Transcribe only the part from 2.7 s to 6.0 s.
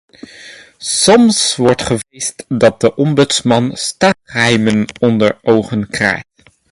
de ombudsman staatsgeheimen onder ogen